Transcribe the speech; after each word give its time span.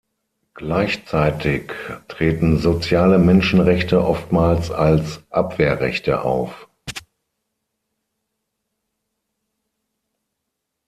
Gleichzeitig 0.55 1.73
treten 2.07 2.57
soziale 2.57 3.19
Menschenrechte 3.19 4.03
oftmals 4.03 4.71
als 4.71 5.21
"Abwehrrechte" 5.29 6.23
auf. 6.23 6.67